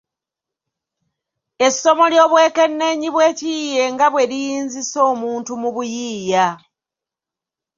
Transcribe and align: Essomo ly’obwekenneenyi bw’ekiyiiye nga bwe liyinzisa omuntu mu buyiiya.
Essomo 1.65 2.05
ly’obwekenneenyi 2.13 3.07
bw’ekiyiiye 3.11 3.83
nga 3.93 4.07
bwe 4.11 4.23
liyinzisa 4.31 4.97
omuntu 5.11 5.51
mu 5.61 5.69
buyiiya. 5.75 6.47